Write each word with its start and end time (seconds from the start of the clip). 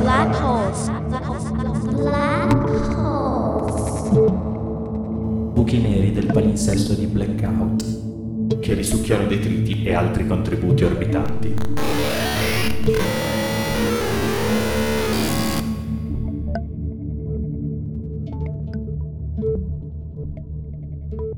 Black 0.00 0.34
holes. 0.42 0.90
Black 1.92 2.52
holes. 2.96 4.10
Buchi 5.54 5.80
neri 5.80 6.12
del 6.12 6.26
palinsesto 6.26 6.94
di 6.94 7.06
blackout 7.06 8.58
che 8.60 8.74
risucchiano 8.74 9.26
detriti 9.26 9.84
e 9.84 9.94
altri 9.94 10.26
contributi 10.26 10.84
orbitanti. 10.84 11.54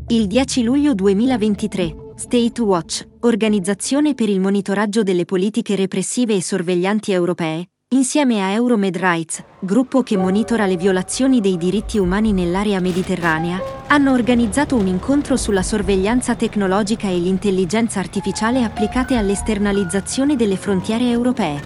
Il 0.08 0.26
10 0.28 0.62
luglio 0.62 0.94
2023, 0.94 2.05
State 2.18 2.62
Watch, 2.62 3.06
organizzazione 3.20 4.14
per 4.14 4.30
il 4.30 4.40
monitoraggio 4.40 5.02
delle 5.02 5.26
politiche 5.26 5.76
repressive 5.76 6.34
e 6.34 6.42
sorveglianti 6.42 7.12
europee, 7.12 7.68
insieme 7.90 8.40
a 8.40 8.52
Euromed 8.52 8.96
Rights, 8.96 9.44
gruppo 9.60 10.02
che 10.02 10.16
monitora 10.16 10.64
le 10.64 10.78
violazioni 10.78 11.42
dei 11.42 11.58
diritti 11.58 11.98
umani 11.98 12.32
nell'area 12.32 12.80
mediterranea, 12.80 13.60
hanno 13.88 14.12
organizzato 14.12 14.76
un 14.76 14.86
incontro 14.86 15.36
sulla 15.36 15.62
sorveglianza 15.62 16.34
tecnologica 16.36 17.06
e 17.06 17.18
l'intelligenza 17.18 18.00
artificiale 18.00 18.64
applicate 18.64 19.16
all'esternalizzazione 19.16 20.36
delle 20.36 20.56
frontiere 20.56 21.10
europee. 21.10 21.60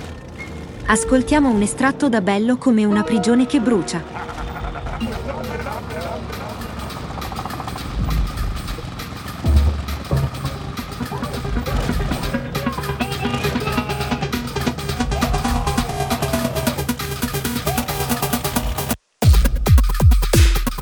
Ascoltiamo 0.86 1.48
un 1.48 1.62
estratto 1.62 2.08
da 2.08 2.20
Bello 2.22 2.56
come 2.56 2.84
una 2.84 3.04
prigione 3.04 3.46
che 3.46 3.60
brucia. 3.60 4.39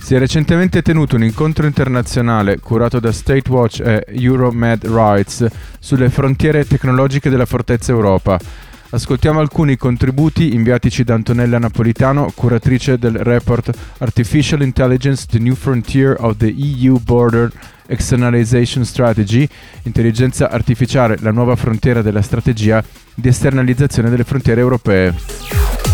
Si 0.08 0.14
è 0.14 0.18
recentemente 0.18 0.80
tenuto 0.80 1.16
un 1.16 1.22
incontro 1.22 1.66
internazionale 1.66 2.60
curato 2.60 2.98
da 2.98 3.12
State 3.12 3.50
Watch 3.50 3.80
e 3.80 4.06
Euromed 4.08 4.86
Rights 4.86 5.46
sulle 5.78 6.08
frontiere 6.08 6.66
tecnologiche 6.66 7.28
della 7.28 7.44
Fortezza 7.44 7.92
Europa. 7.92 8.40
Ascoltiamo 8.88 9.38
alcuni 9.38 9.76
contributi 9.76 10.54
inviatici 10.54 11.04
da 11.04 11.12
Antonella 11.12 11.58
Napolitano, 11.58 12.32
curatrice 12.34 12.96
del 12.96 13.16
report 13.18 13.70
Artificial 13.98 14.62
Intelligence, 14.62 15.26
The 15.28 15.40
New 15.40 15.54
Frontier 15.54 16.16
of 16.18 16.38
the 16.38 16.54
EU 16.56 16.98
Border 16.98 17.52
Externalization 17.86 18.86
Strategy, 18.86 19.46
intelligenza 19.82 20.50
artificiale, 20.50 21.18
la 21.20 21.32
nuova 21.32 21.54
frontiera 21.54 22.00
della 22.00 22.22
strategia 22.22 22.82
di 23.14 23.28
esternalizzazione 23.28 24.08
delle 24.08 24.24
frontiere 24.24 24.62
europee. 24.62 25.87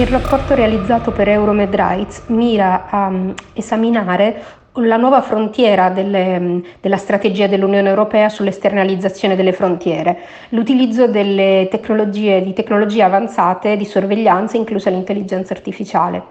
Il 0.00 0.06
rapporto 0.06 0.54
realizzato 0.54 1.10
per 1.10 1.28
Euromed 1.28 1.74
Rights 1.74 2.22
mira 2.28 2.88
a 2.88 3.08
um, 3.08 3.34
esaminare 3.52 4.42
la 4.76 4.96
nuova 4.96 5.20
frontiera 5.20 5.90
delle, 5.90 6.38
um, 6.38 6.64
della 6.80 6.96
strategia 6.96 7.46
dell'Unione 7.46 7.90
Europea 7.90 8.30
sull'esternalizzazione 8.30 9.36
delle 9.36 9.52
frontiere, 9.52 10.20
l'utilizzo 10.50 11.06
delle 11.06 11.68
tecnologie, 11.70 12.40
di 12.40 12.54
tecnologie 12.54 13.02
avanzate 13.02 13.76
di 13.76 13.84
sorveglianza, 13.84 14.56
inclusa 14.56 14.88
l'intelligenza 14.88 15.52
artificiale. 15.52 16.22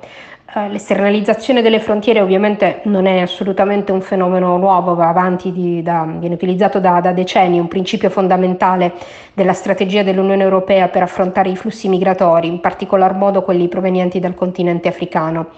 Eh, 0.52 0.68
l'esternalizzazione 0.70 1.62
delle 1.62 1.80
frontiere 1.80 2.22
ovviamente 2.22 2.82
non 2.86 3.06
è 3.06 3.20
assolutamente 3.20 3.92
un 3.92 4.02
fenomeno 4.02 4.58
nuovo, 4.58 4.96
va 4.96 5.08
avanti, 5.08 5.52
di, 5.52 5.84
da, 5.84 6.08
viene 6.18 6.34
utilizzato 6.34 6.80
da, 6.80 7.00
da 7.02 7.12
decenni, 7.12 7.60
un 7.60 7.68
principio 7.68 8.10
fondamentale 8.10 8.94
della 9.36 9.54
strategia 9.54 10.02
dell'Unione 10.02 10.42
Europea 10.42 10.88
per 10.88 11.04
affrontare 11.04 11.50
i 11.50 11.56
flussi 11.56 11.88
migratori, 11.88 12.48
in 12.48 12.62
particolar 12.62 13.14
modo 13.14 13.44
quelli 13.44 13.68
provenienti 13.68 14.20
dal 14.20 14.34
continente 14.34 14.88
africano. 14.88 15.50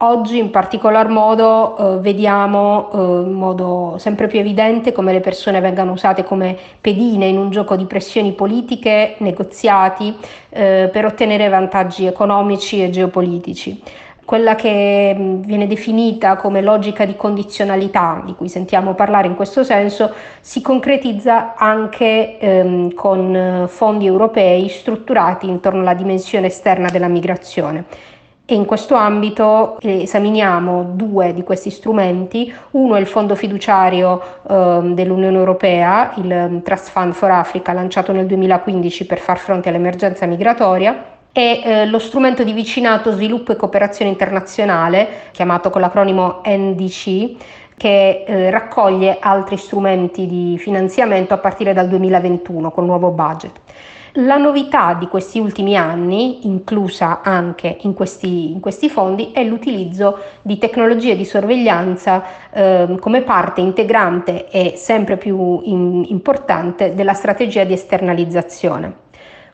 Oggi 0.00 0.38
in 0.38 0.50
particolar 0.50 1.08
modo 1.08 1.96
eh, 1.96 2.00
vediamo 2.00 2.90
eh, 2.92 2.96
in 2.98 3.32
modo 3.32 3.96
sempre 3.98 4.28
più 4.28 4.38
evidente 4.38 4.92
come 4.92 5.12
le 5.12 5.18
persone 5.20 5.58
vengano 5.58 5.90
usate 5.90 6.22
come 6.22 6.56
pedine 6.80 7.26
in 7.26 7.36
un 7.36 7.50
gioco 7.50 7.74
di 7.74 7.84
pressioni 7.86 8.32
politiche, 8.32 9.16
negoziati 9.18 10.14
eh, 10.50 10.88
per 10.92 11.04
ottenere 11.04 11.48
vantaggi 11.48 12.06
economici 12.06 12.80
e 12.80 12.90
geopolitici 12.90 13.82
quella 14.28 14.56
che 14.56 15.16
viene 15.40 15.66
definita 15.66 16.36
come 16.36 16.60
logica 16.60 17.06
di 17.06 17.16
condizionalità, 17.16 18.20
di 18.26 18.34
cui 18.34 18.50
sentiamo 18.50 18.92
parlare 18.92 19.26
in 19.26 19.34
questo 19.34 19.64
senso, 19.64 20.12
si 20.42 20.60
concretizza 20.60 21.54
anche 21.56 22.38
ehm, 22.38 22.92
con 22.92 23.64
fondi 23.68 24.04
europei 24.04 24.68
strutturati 24.68 25.48
intorno 25.48 25.80
alla 25.80 25.94
dimensione 25.94 26.48
esterna 26.48 26.90
della 26.90 27.08
migrazione. 27.08 27.86
E 28.44 28.54
in 28.54 28.66
questo 28.66 28.96
ambito 28.96 29.78
esaminiamo 29.80 30.90
due 30.92 31.32
di 31.32 31.42
questi 31.42 31.70
strumenti, 31.70 32.52
uno 32.72 32.96
è 32.96 33.00
il 33.00 33.06
fondo 33.06 33.34
fiduciario 33.34 34.20
eh, 34.46 34.80
dell'Unione 34.92 35.38
Europea, 35.38 36.12
il 36.16 36.60
Trust 36.62 36.90
Fund 36.90 37.14
for 37.14 37.30
Africa, 37.30 37.72
lanciato 37.72 38.12
nel 38.12 38.26
2015 38.26 39.06
per 39.06 39.20
far 39.20 39.38
fronte 39.38 39.70
all'emergenza 39.70 40.26
migratoria, 40.26 41.16
e 41.38 41.60
eh, 41.62 41.86
lo 41.86 42.00
strumento 42.00 42.42
di 42.42 42.52
vicinato 42.52 43.12
sviluppo 43.12 43.52
e 43.52 43.56
cooperazione 43.56 44.10
internazionale, 44.10 45.28
chiamato 45.30 45.70
con 45.70 45.80
l'acronimo 45.80 46.40
NDC, 46.44 47.36
che 47.76 48.24
eh, 48.26 48.50
raccoglie 48.50 49.18
altri 49.20 49.56
strumenti 49.56 50.26
di 50.26 50.58
finanziamento 50.58 51.34
a 51.34 51.38
partire 51.38 51.72
dal 51.72 51.86
2021 51.86 52.72
con 52.72 52.86
nuovo 52.86 53.10
budget. 53.10 53.52
La 54.14 54.36
novità 54.36 54.94
di 54.94 55.06
questi 55.06 55.38
ultimi 55.38 55.76
anni, 55.76 56.44
inclusa 56.48 57.20
anche 57.22 57.76
in 57.82 57.94
questi, 57.94 58.50
in 58.50 58.58
questi 58.58 58.88
fondi, 58.88 59.30
è 59.30 59.44
l'utilizzo 59.44 60.18
di 60.42 60.58
tecnologie 60.58 61.14
di 61.14 61.24
sorveglianza 61.24 62.24
eh, 62.50 62.96
come 62.98 63.22
parte 63.22 63.60
integrante 63.60 64.48
e 64.48 64.72
sempre 64.74 65.16
più 65.16 65.60
in, 65.62 66.04
importante 66.08 66.96
della 66.96 67.14
strategia 67.14 67.62
di 67.62 67.74
esternalizzazione. 67.74 69.06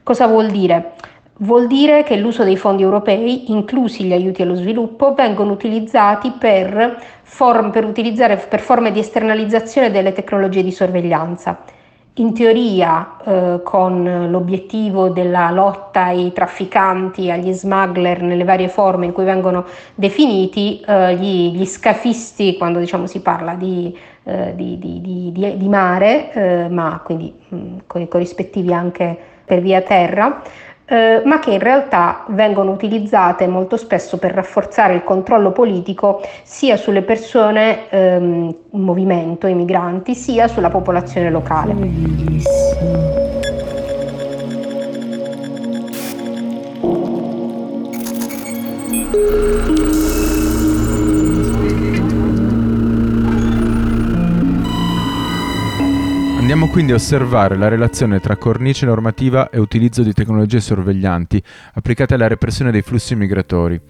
Cosa 0.02 0.26
vuol 0.26 0.50
dire? 0.50 0.92
Vuol 1.38 1.66
dire 1.66 2.04
che 2.04 2.16
l'uso 2.16 2.44
dei 2.44 2.56
fondi 2.56 2.84
europei, 2.84 3.50
inclusi 3.50 4.04
gli 4.04 4.12
aiuti 4.12 4.42
allo 4.42 4.54
sviluppo, 4.54 5.14
vengono 5.14 5.50
utilizzati 5.50 6.30
per, 6.38 7.02
form, 7.22 7.72
per, 7.72 7.90
per 7.92 8.60
forme 8.60 8.92
di 8.92 9.00
esternalizzazione 9.00 9.90
delle 9.90 10.12
tecnologie 10.12 10.62
di 10.62 10.70
sorveglianza. 10.70 11.58
In 12.18 12.32
teoria 12.32 13.16
eh, 13.24 13.60
con 13.64 14.28
l'obiettivo 14.30 15.08
della 15.08 15.50
lotta 15.50 16.04
ai 16.04 16.32
trafficanti, 16.32 17.28
agli 17.28 17.52
smuggler 17.52 18.22
nelle 18.22 18.44
varie 18.44 18.68
forme 18.68 19.06
in 19.06 19.12
cui 19.12 19.24
vengono 19.24 19.64
definiti, 19.96 20.80
eh, 20.86 21.16
gli, 21.16 21.50
gli, 21.50 21.66
scafisti, 21.66 22.56
quando 22.56 22.78
diciamo, 22.78 23.08
si 23.08 23.20
parla 23.20 23.54
di, 23.54 23.92
eh, 24.22 24.52
di, 24.54 24.78
di, 24.78 25.32
di 25.32 25.68
mare, 25.68 26.32
eh, 26.32 26.68
ma 26.68 27.00
quindi 27.04 27.34
mh, 27.48 27.76
con 27.88 28.02
i 28.02 28.06
corrispettivi 28.06 28.72
anche 28.72 29.18
per 29.44 29.60
via 29.60 29.82
terra, 29.82 30.40
eh, 30.86 31.22
ma 31.24 31.38
che 31.38 31.52
in 31.52 31.60
realtà 31.60 32.24
vengono 32.28 32.70
utilizzate 32.70 33.46
molto 33.46 33.76
spesso 33.76 34.18
per 34.18 34.32
rafforzare 34.32 34.94
il 34.94 35.04
controllo 35.04 35.50
politico 35.52 36.20
sia 36.42 36.76
sulle 36.76 37.02
persone 37.02 37.88
ehm, 37.90 38.56
in 38.70 38.80
movimento, 38.80 39.46
i 39.46 39.54
migranti, 39.54 40.14
sia 40.14 40.48
sulla 40.48 40.70
popolazione 40.70 41.30
locale. 41.30 41.72
Bellissimo. 41.72 43.23
Andiamo 56.54 56.72
quindi 56.72 56.92
a 56.92 56.94
osservare 56.94 57.56
la 57.56 57.66
relazione 57.66 58.20
tra 58.20 58.36
cornice 58.36 58.86
normativa 58.86 59.50
e 59.50 59.58
utilizzo 59.58 60.04
di 60.04 60.12
tecnologie 60.12 60.60
sorveglianti 60.60 61.42
applicate 61.72 62.14
alla 62.14 62.28
repressione 62.28 62.70
dei 62.70 62.80
flussi 62.80 63.16
migratori. 63.16 63.80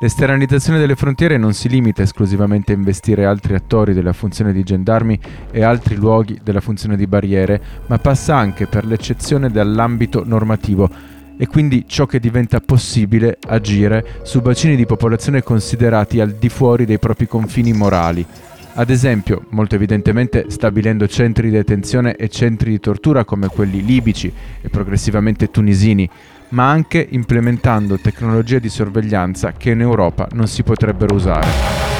L'esternalizzazione 0.00 0.78
delle 0.78 0.96
frontiere 0.96 1.38
non 1.38 1.54
si 1.54 1.70
limita 1.70 2.02
esclusivamente 2.02 2.72
a 2.72 2.74
investire 2.74 3.24
altri 3.24 3.54
attori 3.54 3.94
della 3.94 4.12
funzione 4.12 4.52
di 4.52 4.62
gendarmi 4.62 5.18
e 5.50 5.62
altri 5.62 5.94
luoghi 5.94 6.38
della 6.44 6.60
funzione 6.60 6.96
di 6.96 7.06
barriere, 7.06 7.58
ma 7.86 7.98
passa 7.98 8.36
anche 8.36 8.66
per 8.66 8.84
l'eccezione 8.84 9.50
dall'ambito 9.50 10.24
normativo 10.26 10.90
e 11.38 11.46
quindi 11.46 11.86
ciò 11.88 12.04
che 12.04 12.20
diventa 12.20 12.60
possibile 12.60 13.38
agire 13.48 14.20
su 14.24 14.42
bacini 14.42 14.76
di 14.76 14.84
popolazione 14.84 15.42
considerati 15.42 16.20
al 16.20 16.32
di 16.32 16.50
fuori 16.50 16.84
dei 16.84 16.98
propri 16.98 17.26
confini 17.26 17.72
morali 17.72 18.26
ad 18.76 18.90
esempio, 18.90 19.44
molto 19.50 19.76
evidentemente 19.76 20.46
stabilendo 20.48 21.06
centri 21.06 21.48
di 21.48 21.56
detenzione 21.56 22.16
e 22.16 22.28
centri 22.28 22.70
di 22.70 22.80
tortura 22.80 23.24
come 23.24 23.46
quelli 23.46 23.84
libici 23.84 24.32
e 24.60 24.68
progressivamente 24.68 25.50
tunisini, 25.50 26.08
ma 26.50 26.70
anche 26.70 27.06
implementando 27.08 27.98
tecnologie 27.98 28.58
di 28.58 28.68
sorveglianza 28.68 29.52
che 29.52 29.70
in 29.70 29.80
Europa 29.80 30.26
non 30.32 30.48
si 30.48 30.62
potrebbero 30.62 31.14
usare. 31.14 31.93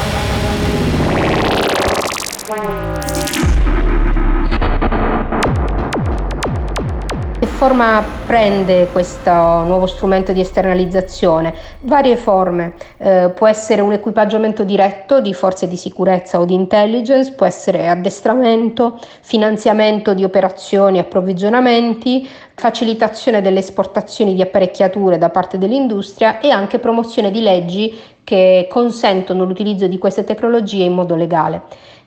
Forma 7.55 8.23
prende 8.27 8.91
questo 8.91 9.31
nuovo 9.31 9.87
strumento 9.87 10.33
di 10.33 10.41
esternalizzazione? 10.41 11.55
Varie 11.81 12.17
forme, 12.17 12.75
eh, 12.99 13.31
può 13.35 13.47
essere 13.47 13.81
un 13.81 13.93
equipaggiamento 13.93 14.65
diretto 14.65 15.21
di 15.21 15.33
forze 15.33 15.69
di 15.69 15.77
sicurezza 15.77 16.41
o 16.41 16.45
di 16.45 16.55
intelligence, 16.55 17.33
può 17.33 17.47
essere 17.47 17.89
addestramento, 17.89 18.99
finanziamento 19.21 20.15
di 20.15 20.25
operazioni 20.25 20.99
e 20.99 21.03
approvvigionamenti, 21.03 22.29
facilitazione 22.55 23.41
delle 23.41 23.61
esportazioni 23.61 24.35
di 24.35 24.43
apparecchiature 24.43 25.17
da 25.17 25.31
parte 25.31 25.57
dell'industria 25.57 26.41
e 26.41 26.51
anche 26.51 26.79
promozione 26.79 27.31
di 27.31 27.41
leggi 27.41 27.99
che 28.25 28.67
consentono 28.69 29.45
l'utilizzo 29.45 29.87
di 29.87 29.99
queste 29.99 30.25
tecnologie 30.25 30.85
in 30.85 30.95
modo 30.95 31.15
legale. 31.15 31.63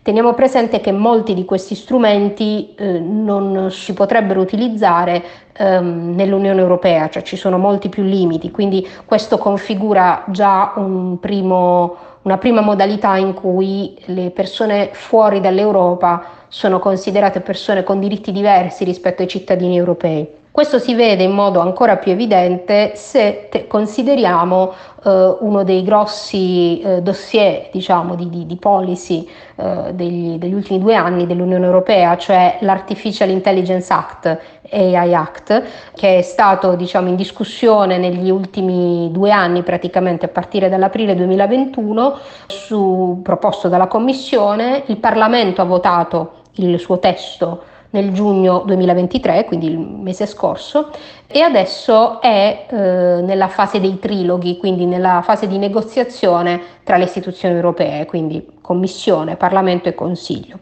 Teniamo 0.07 0.33
presente 0.33 0.79
che 0.79 0.93
molti 0.93 1.33
di 1.33 1.43
questi 1.43 1.75
strumenti 1.75 2.73
eh, 2.77 2.97
non 2.97 3.69
si 3.71 3.91
potrebbero 3.91 4.39
utilizzare 4.39 5.21
ehm, 5.51 6.15
nell'Unione 6.15 6.61
Europea, 6.61 7.09
cioè 7.09 7.23
ci 7.23 7.35
sono 7.35 7.57
molti 7.57 7.89
più 7.89 8.03
limiti, 8.03 8.49
quindi 8.49 8.87
questo 9.03 9.37
configura 9.37 10.23
già 10.27 10.71
un 10.77 11.19
primo, 11.19 11.97
una 12.21 12.37
prima 12.37 12.61
modalità 12.61 13.17
in 13.17 13.33
cui 13.33 14.01
le 14.05 14.29
persone 14.29 14.91
fuori 14.93 15.41
dall'Europa 15.41 16.23
sono 16.47 16.79
considerate 16.79 17.41
persone 17.41 17.83
con 17.83 17.99
diritti 17.99 18.31
diversi 18.31 18.85
rispetto 18.85 19.23
ai 19.23 19.27
cittadini 19.27 19.75
europei. 19.75 20.25
Questo 20.57 20.79
si 20.79 20.95
vede 20.95 21.21
in 21.21 21.33
modo 21.33 21.59
ancora 21.59 21.97
più 21.97 22.11
evidente 22.13 22.93
se 22.95 23.47
consideriamo 23.67 24.73
eh, 25.03 25.35
uno 25.41 25.63
dei 25.63 25.83
grossi 25.83 26.81
eh, 26.81 27.03
dossier 27.03 27.69
diciamo, 27.71 28.15
di, 28.15 28.27
di, 28.27 28.47
di 28.47 28.55
policy 28.55 29.29
eh, 29.55 29.93
degli, 29.93 30.39
degli, 30.39 30.55
ultimi 30.55 30.79
due 30.79 30.95
anni 30.95 31.27
dell'Unione 31.27 31.63
Europea, 31.63 32.17
cioè 32.17 32.57
l'Artificial 32.61 33.29
Intelligence 33.29 33.93
Act, 33.93 34.39
AI 34.71 35.13
Act, 35.13 35.63
che 35.93 36.17
è 36.17 36.21
stato 36.23 36.73
diciamo, 36.73 37.07
in 37.07 37.15
discussione 37.15 37.99
negli 37.99 38.31
ultimi 38.31 39.11
due 39.11 39.29
anni, 39.29 39.61
praticamente 39.61 40.25
a 40.25 40.29
partire 40.29 40.69
dall'aprile 40.69 41.13
2021, 41.13 42.17
su, 42.47 43.19
proposto 43.21 43.67
dalla 43.67 43.85
Commissione. 43.85 44.85
Il 44.87 44.97
Parlamento 44.97 45.61
ha 45.61 45.65
votato 45.65 46.31
il 46.53 46.79
suo 46.79 46.97
testo 46.97 47.75
nel 47.91 48.11
giugno 48.11 48.63
2023, 48.65 49.45
quindi 49.45 49.67
il 49.67 49.77
mese 49.77 50.25
scorso, 50.25 50.89
e 51.27 51.41
adesso 51.41 52.21
è 52.21 52.65
eh, 52.69 52.75
nella 52.75 53.47
fase 53.47 53.79
dei 53.79 53.99
triloghi, 53.99 54.57
quindi 54.57 54.85
nella 54.85 55.21
fase 55.23 55.47
di 55.47 55.57
negoziazione 55.57 56.61
tra 56.83 56.97
le 56.97 57.05
istituzioni 57.05 57.55
europee, 57.55 58.05
quindi 58.05 58.45
Commissione, 58.61 59.35
Parlamento 59.35 59.89
e 59.89 59.95
Consiglio. 59.95 60.59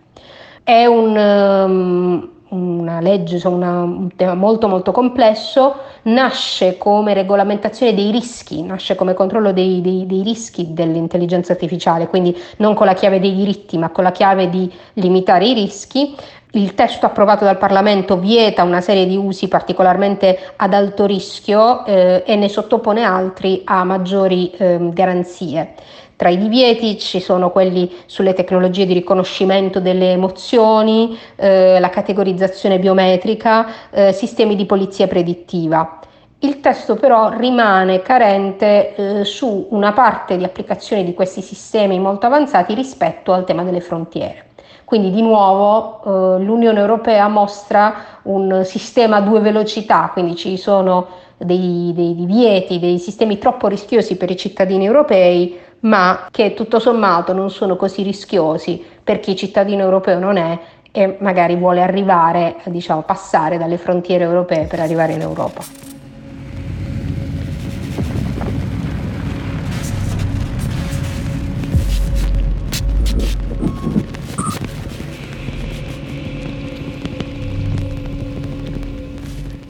È 0.64 0.86
un, 0.86 1.16
um, 1.16 2.30
una 2.50 3.00
legge, 3.00 3.46
una, 3.48 3.82
un 3.82 4.16
tema 4.16 4.34
molto 4.34 4.68
molto 4.68 4.92
complesso, 4.92 5.76
nasce 6.04 6.78
come 6.78 7.14
regolamentazione 7.14 7.94
dei 7.94 8.12
rischi, 8.12 8.62
nasce 8.64 8.96
come 8.96 9.14
controllo 9.14 9.52
dei, 9.52 9.82
dei, 9.82 10.06
dei, 10.06 10.24
rischi 10.24 10.74
dell'intelligenza 10.74 11.54
artificiale, 11.54 12.08
quindi 12.08 12.36
non 12.58 12.74
con 12.74 12.86
la 12.86 12.94
chiave 12.94 13.20
dei 13.20 13.36
diritti, 13.36 13.78
ma 13.78 13.90
con 13.90 14.04
la 14.04 14.12
chiave 14.12 14.50
di 14.50 14.72
limitare 14.94 15.46
i 15.46 15.54
rischi, 15.54 16.16
il 16.56 16.74
testo 16.74 17.06
approvato 17.06 17.44
dal 17.44 17.58
Parlamento 17.58 18.18
vieta 18.18 18.64
una 18.64 18.82
serie 18.82 19.06
di 19.06 19.18
usi 19.18 19.48
particolarmente 19.48 20.54
ad 20.56 20.74
alto 20.74 21.06
rischio 21.06 21.86
eh, 21.86 22.24
e 22.26 22.36
ne 22.36 22.48
sottopone 22.48 23.04
altri 23.04 23.62
a 23.66 23.84
maggiori 23.84 24.52
eh, 24.52 24.80
garanzie. 24.94 25.74
Tra 26.16 26.30
i 26.30 26.38
divieti 26.38 26.98
ci 26.98 27.20
sono 27.20 27.52
quelli 27.52 27.92
sulle 28.06 28.34
tecnologie 28.34 28.86
di 28.86 28.94
riconoscimento 28.94 29.82
delle 29.82 30.12
emozioni, 30.12 31.18
eh, 31.36 31.78
la 31.78 31.90
categorizzazione 31.90 32.80
biometrica, 32.80 33.90
eh, 33.90 34.14
sistemi 34.14 34.56
di 34.56 34.66
polizia 34.66 35.08
predittiva. 35.08 36.00
Il 36.40 36.62
testo 36.62 36.96
però 36.96 37.36
rimane 37.36 38.02
carente 38.02 38.96
eh, 38.96 39.26
su 39.26 39.68
una 39.72 39.92
parte 39.92 40.38
di 40.38 40.46
applicazione 40.46 41.04
di 41.04 41.14
questi 41.14 41.42
sistemi 41.42 42.00
molto 42.00 42.28
avanzati 42.28 42.74
rispetto 42.74 43.34
al 43.34 43.44
tema 43.44 43.64
delle 43.64 43.82
frontiere. 43.82 44.46
Quindi 44.86 45.12
di 45.12 45.22
nuovo 45.22 46.36
eh, 46.38 46.44
l'Unione 46.44 46.80
Europea 46.80 47.28
mostra 47.28 47.96
un 48.24 48.62
sistema 48.64 49.18
a 49.18 49.22
due 49.22 49.40
velocità, 49.40 50.12
quindi 50.14 50.36
ci 50.36 50.58
sono 50.58 51.08
dei, 51.38 51.92
dei 51.94 52.16
divieti, 52.16 52.80
dei 52.80 53.00
sistemi 53.00 53.38
troppo 53.38 53.68
rischiosi 53.68 54.16
per 54.16 54.30
i 54.30 54.38
cittadini 54.38 54.86
europei, 54.86 55.60
ma 55.82 56.28
che 56.32 56.54
tutto 56.54 56.80
sommato 56.80 57.34
non 57.34 57.50
sono 57.50 57.76
così 57.76 58.04
rischiosi 58.04 58.84
per 59.04 59.20
chi 59.20 59.36
cittadino 59.36 59.84
europeo 59.84 60.20
non 60.20 60.38
è 60.38 60.60
e 60.92 61.18
magari 61.20 61.56
vuole 61.56 61.82
arrivare, 61.82 62.56
diciamo, 62.66 63.02
passare 63.02 63.58
dalle 63.58 63.78
frontiere 63.78 64.24
europee 64.24 64.66
per 64.66 64.80
arrivare 64.80 65.14
in 65.14 65.22
Europa. 65.22 65.95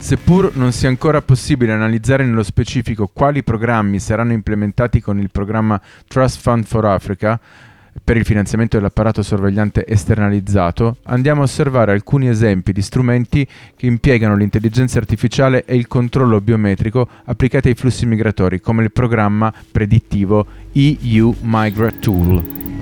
Seppur 0.06 0.54
non 0.54 0.70
sia 0.70 0.88
ancora 0.88 1.20
possibile 1.20 1.72
analizzare 1.72 2.24
nello 2.24 2.44
specifico 2.44 3.10
quali 3.12 3.42
programmi 3.42 3.98
saranno 3.98 4.34
implementati 4.34 5.00
con 5.00 5.18
il 5.18 5.32
programma 5.32 5.82
Trust 6.06 6.40
Fund 6.42 6.64
for 6.64 6.84
Africa 6.84 7.40
per 8.04 8.16
il 8.16 8.24
finanziamento 8.24 8.76
dell'apparato 8.76 9.24
sorvegliante 9.24 9.84
esternalizzato, 9.84 10.98
andiamo 11.06 11.40
a 11.40 11.44
osservare 11.44 11.90
alcuni 11.90 12.28
esempi 12.28 12.70
di 12.70 12.82
strumenti 12.82 13.44
che 13.74 13.86
impiegano 13.86 14.36
l'intelligenza 14.36 14.98
artificiale 14.98 15.64
e 15.64 15.74
il 15.74 15.88
controllo 15.88 16.40
biometrico 16.40 17.08
applicati 17.24 17.66
ai 17.66 17.74
flussi 17.74 18.06
migratori, 18.06 18.60
come 18.60 18.84
il 18.84 18.92
programma 18.92 19.52
predittivo 19.72 20.46
EU 20.70 21.34
Migra 21.40 21.90
Tool. 21.90 22.75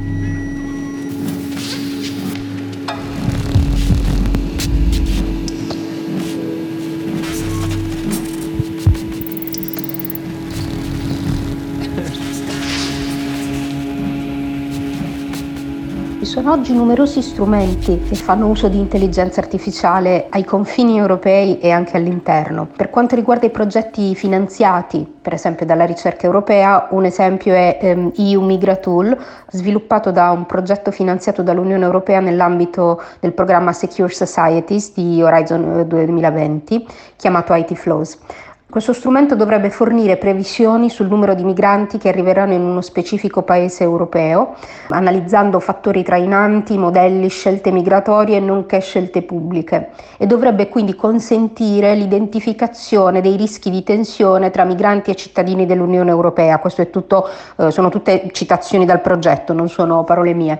Sono 16.44 16.56
oggi 16.56 16.74
numerosi 16.74 17.22
strumenti 17.22 18.02
che 18.06 18.14
fanno 18.16 18.48
uso 18.48 18.68
di 18.68 18.78
intelligenza 18.78 19.40
artificiale 19.40 20.26
ai 20.28 20.44
confini 20.44 20.98
europei 20.98 21.58
e 21.58 21.70
anche 21.70 21.96
all'interno. 21.96 22.66
Per 22.66 22.90
quanto 22.90 23.14
riguarda 23.14 23.46
i 23.46 23.50
progetti 23.50 24.14
finanziati, 24.14 25.10
per 25.22 25.32
esempio 25.32 25.64
dalla 25.64 25.86
ricerca 25.86 26.26
europea, 26.26 26.88
un 26.90 27.06
esempio 27.06 27.54
è 27.54 27.78
ehm, 27.80 28.12
EU 28.18 28.42
Migratool, 28.42 29.16
sviluppato 29.52 30.10
da 30.10 30.32
un 30.32 30.44
progetto 30.44 30.90
finanziato 30.90 31.42
dall'Unione 31.42 31.82
Europea 31.82 32.20
nell'ambito 32.20 33.02
del 33.20 33.32
programma 33.32 33.72
Secure 33.72 34.12
Societies 34.12 34.92
di 34.92 35.22
Horizon 35.22 35.86
2020, 35.88 36.74
eh, 36.74 36.86
chiamato 37.16 37.54
IT 37.54 37.72
Flows. 37.72 38.18
Questo 38.66 38.94
strumento 38.94 39.36
dovrebbe 39.36 39.70
fornire 39.70 40.16
previsioni 40.16 40.90
sul 40.90 41.06
numero 41.06 41.34
di 41.34 41.44
migranti 41.44 41.96
che 41.96 42.08
arriveranno 42.08 42.54
in 42.54 42.62
uno 42.62 42.80
specifico 42.80 43.42
paese 43.42 43.84
europeo, 43.84 44.54
analizzando 44.88 45.60
fattori 45.60 46.02
trainanti, 46.02 46.76
modelli, 46.76 47.28
scelte 47.28 47.70
migratorie 47.70 48.40
nonché 48.40 48.80
scelte 48.80 49.22
pubbliche 49.22 49.90
e 50.16 50.26
dovrebbe 50.26 50.68
quindi 50.68 50.96
consentire 50.96 51.94
l'identificazione 51.94 53.20
dei 53.20 53.36
rischi 53.36 53.70
di 53.70 53.84
tensione 53.84 54.50
tra 54.50 54.64
migranti 54.64 55.10
e 55.10 55.14
cittadini 55.14 55.66
dell'Unione 55.66 56.10
Europea. 56.10 56.60
Tutto, 56.90 57.28
eh, 57.56 57.70
sono 57.70 57.90
tutte 57.90 58.28
citazioni 58.32 58.86
dal 58.86 59.02
progetto, 59.02 59.52
non 59.52 59.68
sono 59.68 60.02
parole 60.02 60.32
mie. 60.32 60.58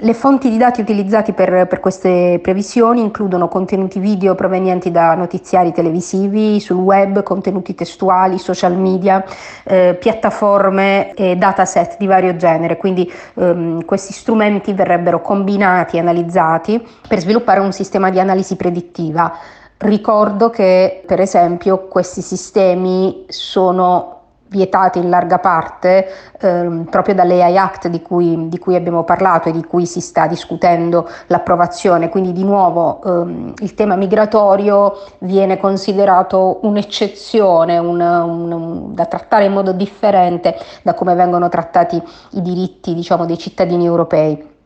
Le 0.00 0.14
fonti 0.14 0.48
di 0.48 0.56
dati 0.58 0.80
utilizzati 0.80 1.32
per, 1.32 1.66
per, 1.66 1.80
queste 1.80 2.38
previsioni 2.40 3.00
includono 3.00 3.48
contenuti 3.48 3.98
video 3.98 4.36
provenienti 4.36 4.92
da 4.92 5.14
notiziari 5.16 5.72
televisivi, 5.72 6.60
sul 6.60 6.76
web, 6.76 7.24
contenuti 7.24 7.74
testuali, 7.74 8.38
social 8.38 8.76
media, 8.76 9.24
eh, 9.64 9.96
piattaforme 9.98 11.14
e 11.14 11.34
dataset 11.34 11.96
di 11.98 12.06
vario 12.06 12.36
genere. 12.36 12.76
Quindi 12.76 13.10
ehm, 13.34 13.84
questi 13.84 14.12
strumenti 14.12 14.72
verrebbero 14.72 15.20
combinati 15.20 15.96
e 15.96 16.00
analizzati 16.00 16.86
per 17.08 17.18
sviluppare 17.18 17.58
un 17.58 17.72
sistema 17.72 18.10
di 18.10 18.20
analisi 18.20 18.54
predittiva. 18.54 19.36
Ricordo 19.78 20.50
che 20.50 21.02
per 21.04 21.20
esempio 21.20 21.88
questi 21.88 22.20
sistemi 22.20 23.24
sono 23.28 24.17
vietati 24.48 24.98
in 24.98 25.08
larga 25.08 25.38
parte 25.38 26.08
ehm, 26.40 26.84
proprio 26.90 27.14
dall'AI 27.14 27.56
Act 27.56 27.88
di 27.88 28.02
cui, 28.02 28.48
di 28.48 28.58
cui, 28.58 28.74
abbiamo 28.74 29.04
parlato 29.04 29.48
e 29.48 29.52
di 29.52 29.64
cui 29.64 29.86
si 29.86 30.00
sta 30.00 30.26
discutendo 30.26 31.08
l'approvazione. 31.26 32.08
Quindi 32.08 32.32
di 32.32 32.44
nuovo 32.44 33.02
ehm, 33.02 33.54
il 33.58 33.74
tema 33.74 33.96
migratorio 33.96 34.98
viene 35.20 35.58
considerato 35.58 36.60
un'eccezione 36.62 37.78
un, 37.78 38.00
un, 38.00 38.52
un, 38.52 38.94
da 38.94 39.06
trattare 39.06 39.44
in 39.44 39.52
modo 39.52 39.72
differente 39.72 40.56
da 40.82 40.94
come 40.94 41.14
vengono 41.14 41.48
trattati 41.48 42.02
i 42.32 42.42
diritti 42.42 42.94
diciamo, 42.94 43.26
dei 43.26 43.38
cittadini 43.38 43.84
europei. 43.86 44.56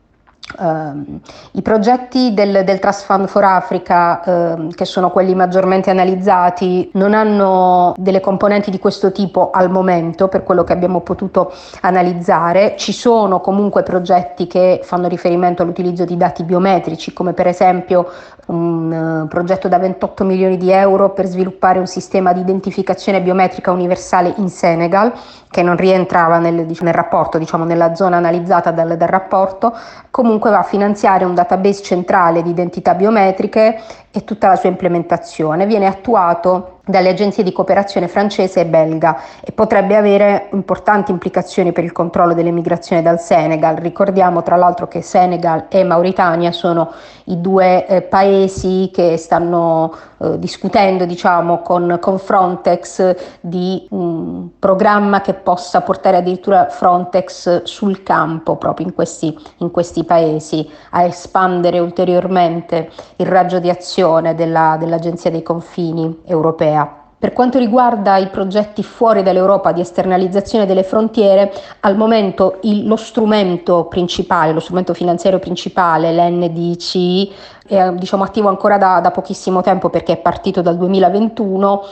Uh, 0.57 1.19
I 1.53 1.61
progetti 1.61 2.33
del, 2.33 2.63
del, 2.65 2.79
Trust 2.79 3.05
Fund 3.05 3.27
for 3.27 3.45
Africa, 3.45 4.55
uh, 4.55 4.67
che 4.67 4.83
sono 4.83 5.09
quelli 5.09 5.33
maggiormente 5.33 5.89
analizzati, 5.89 6.91
non 6.93 7.13
hanno 7.13 7.93
delle 7.97 8.19
componenti 8.19 8.69
di 8.69 8.77
questo 8.77 9.13
tipo 9.13 9.51
al 9.51 9.71
momento, 9.71 10.27
per 10.27 10.43
quello 10.43 10.65
che 10.65 10.73
abbiamo 10.73 10.99
potuto 10.99 11.53
analizzare. 11.81 12.75
Ci 12.77 12.91
sono 12.91 13.39
comunque 13.39 13.83
progetti 13.83 14.45
che 14.45 14.81
fanno 14.83 15.07
riferimento 15.07 15.63
all'utilizzo 15.63 16.03
di 16.03 16.17
dati 16.17 16.43
biometrici, 16.43 17.13
come 17.13 17.31
per 17.31 17.47
esempio 17.47 18.11
un 18.47 19.23
uh, 19.23 19.27
progetto 19.27 19.69
da 19.69 19.79
28 19.79 20.25
milioni 20.25 20.57
di 20.57 20.71
euro 20.71 21.11
per 21.11 21.25
sviluppare 21.25 21.79
un 21.79 21.87
sistema 21.87 22.33
di 22.33 22.41
identificazione 22.41 23.21
biometrica 23.21 23.71
universale 23.71 24.33
in 24.37 24.49
Senegal, 24.49 25.13
che 25.53 25.61
non 25.61 25.77
rientrava 25.77 26.39
nel, 26.39 26.65
diciamo, 26.65 26.89
nel 26.89 26.97
rapporto, 26.97 27.37
diciamo 27.37 27.63
nella 27.63 27.93
zona 27.93 28.17
analizzata 28.17 28.71
dal, 28.71 28.97
dal 28.97 29.07
rapporto. 29.07 29.71
Comunque 30.09 30.49
va 30.49 30.57
a 30.57 30.63
finanziare 30.63 31.25
un 31.25 31.35
database 31.35 31.83
centrale 31.83 32.41
di 32.41 32.49
identità 32.49 32.95
biometriche 32.95 33.79
e 34.15 34.23
tutta 34.23 34.47
la 34.47 34.55
sua 34.55 34.69
implementazione. 34.69 35.65
Viene 35.65 35.87
attuato 35.87 36.77
dalle 36.85 37.09
agenzie 37.09 37.43
di 37.43 37.53
cooperazione 37.53 38.09
francese 38.09 38.59
e 38.59 38.65
belga 38.65 39.17
e 39.41 39.53
potrebbe 39.53 39.95
avere 39.95 40.49
importanti 40.51 41.11
implicazioni 41.11 41.71
per 41.71 41.85
il 41.85 41.93
controllo 41.93 42.33
dell'emigrazione 42.33 43.01
dal 43.01 43.21
Senegal. 43.21 43.77
Ricordiamo 43.77 44.43
tra 44.43 44.57
l'altro 44.57 44.87
che 44.87 45.01
Senegal 45.01 45.65
e 45.69 45.83
Mauritania 45.85 46.51
sono 46.51 46.91
i 47.25 47.39
due 47.39 47.87
eh, 47.87 48.01
paesi 48.01 48.91
che 48.93 49.15
stanno 49.15 49.95
eh, 50.17 50.37
discutendo 50.37 51.05
diciamo, 51.05 51.61
con, 51.61 51.97
con, 52.01 52.19
Frontex 52.19 53.15
di 53.39 53.87
un 53.91 54.49
programma 54.59 55.21
che 55.21 55.33
possa 55.33 55.79
portare 55.81 56.17
addirittura 56.17 56.67
Frontex 56.69 57.63
sul 57.63 58.03
campo 58.03 58.57
proprio 58.57 58.85
in 58.85 58.93
questi, 58.93 59.33
in 59.59 59.71
questi 59.71 60.03
paesi 60.03 60.69
a 60.89 61.03
espandere 61.03 61.79
ulteriormente 61.79 62.91
il 63.15 63.25
raggio 63.25 63.59
di 63.59 63.69
azione 63.69 64.02
della, 64.33 64.77
dell'Agenzia 64.79 65.31
dei 65.31 65.43
Confini 65.43 66.21
europea. 66.25 67.01
Per 67.23 67.31
quanto 67.31 67.57
riguarda 67.57 68.17
i 68.17 68.27
progetti 68.27 68.83
fuori 68.83 69.23
dall'Europa 69.23 69.71
di 69.71 69.79
esternalizzazione 69.79 70.65
delle 70.65 70.83
frontiere, 70.83 71.53
al 71.79 71.95
momento 71.95 72.57
il, 72.63 72.85
lo 72.85 72.97
strumento 72.97 73.85
principale, 73.85 74.51
lo 74.51 74.59
strumento 74.59 74.93
finanziario 74.93 75.39
principale, 75.39 76.11
l'NDC, 76.11 77.31
è 77.65 77.91
diciamo, 77.93 78.23
attivo 78.23 78.49
ancora 78.49 78.77
da, 78.77 78.99
da 78.99 79.11
pochissimo 79.11 79.61
tempo 79.61 79.89
perché 79.89 80.13
è 80.13 80.17
partito 80.17 80.61
dal 80.61 80.75
2021 80.75 81.83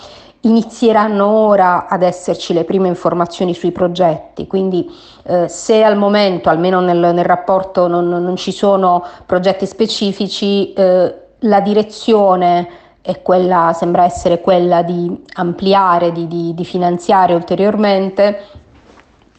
inizieranno 0.42 1.28
ora 1.28 1.88
ad 1.88 2.02
esserci 2.02 2.54
le 2.54 2.64
prime 2.64 2.88
informazioni 2.88 3.54
sui 3.54 3.72
progetti, 3.72 4.48
quindi 4.48 4.90
eh, 5.24 5.48
se 5.48 5.84
al 5.84 5.98
momento, 5.98 6.50
almeno 6.50 6.80
nel, 6.80 6.98
nel 6.98 7.26
rapporto, 7.26 7.88
non, 7.88 8.08
non, 8.08 8.36
ci 8.38 8.52
sono 8.52 9.06
progetti 9.26 9.66
specifici, 9.66 10.74
eh, 10.74 11.21
la 11.42 11.62
direzione 11.62 12.68
e 13.02 13.22
quella, 13.22 13.74
sembra 13.74 14.04
essere 14.04 14.42
quella 14.42 14.84
di 14.84 15.24
ampliare, 15.34 16.12
di, 16.12 16.28
di, 16.28 16.54
di 16.54 16.66
finanziare 16.66 17.34
ulteriormente 17.34 18.46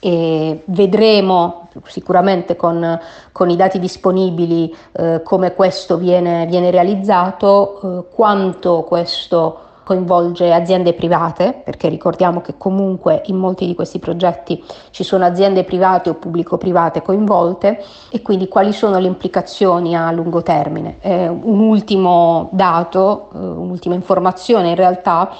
e 0.00 0.62
vedremo 0.64 1.68
sicuramente 1.84 2.56
con, 2.56 3.00
con 3.30 3.50
i 3.50 3.56
dati 3.56 3.78
disponibili 3.78 4.74
eh, 4.92 5.22
come 5.22 5.54
questo 5.54 5.96
viene, 5.96 6.46
viene 6.46 6.72
realizzato, 6.72 7.80
eh, 8.08 8.14
quanto 8.14 8.82
questo 8.82 9.60
coinvolge 9.92 10.50
aziende 10.52 10.94
private, 10.94 11.60
perché 11.62 11.88
ricordiamo 11.88 12.40
che 12.40 12.54
comunque 12.56 13.22
in 13.26 13.36
molti 13.36 13.66
di 13.66 13.74
questi 13.74 13.98
progetti 13.98 14.62
ci 14.90 15.04
sono 15.04 15.24
aziende 15.26 15.64
private 15.64 16.08
o 16.08 16.14
pubblico-private 16.14 17.02
coinvolte 17.02 17.84
e 18.10 18.22
quindi 18.22 18.48
quali 18.48 18.72
sono 18.72 18.98
le 18.98 19.06
implicazioni 19.06 19.94
a 19.94 20.10
lungo 20.10 20.42
termine. 20.42 20.96
Eh, 21.00 21.28
un 21.28 21.58
ultimo 21.58 22.48
dato, 22.52 23.28
eh, 23.34 23.38
un'ultima 23.38 23.94
informazione 23.94 24.70
in 24.70 24.76
realtà 24.76 25.30